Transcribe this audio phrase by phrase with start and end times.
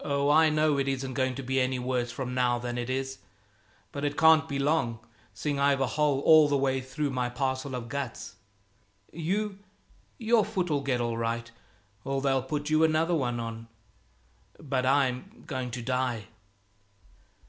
[0.00, 3.18] Oh, I know it isn't going to be any worse from now than it is,
[3.92, 4.98] but it can't be long,
[5.34, 8.34] seeing I've a hole all the way through my parcel of guts.
[9.12, 9.60] You,
[10.18, 11.48] your foot'll get all right,
[12.02, 13.68] or they'll put you another one on.
[14.58, 16.24] But I'm going to die."